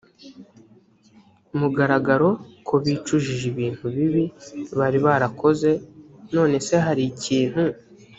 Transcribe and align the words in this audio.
mugaragaro 1.59 2.29
ko 2.67 2.73
bicujije 2.83 3.43
ibintu 3.53 3.85
bibi 3.95 4.23
bari 4.77 4.99
barakoze 5.05 5.69
none 6.35 6.55
se 6.67 6.75
hari 6.85 7.03
ikintu 7.13 7.61